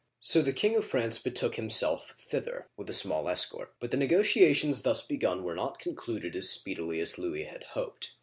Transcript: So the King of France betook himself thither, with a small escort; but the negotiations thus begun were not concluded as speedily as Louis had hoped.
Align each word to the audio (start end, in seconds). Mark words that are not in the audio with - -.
So 0.21 0.41
the 0.41 0.51
King 0.51 0.75
of 0.77 0.87
France 0.87 1.19
betook 1.19 1.57
himself 1.57 2.15
thither, 2.17 2.65
with 2.75 2.89
a 2.89 2.91
small 2.91 3.29
escort; 3.29 3.75
but 3.79 3.91
the 3.91 3.97
negotiations 3.97 4.81
thus 4.81 5.05
begun 5.05 5.43
were 5.43 5.53
not 5.53 5.77
concluded 5.77 6.35
as 6.35 6.49
speedily 6.49 6.99
as 6.99 7.19
Louis 7.19 7.43
had 7.43 7.61
hoped. 7.75 8.15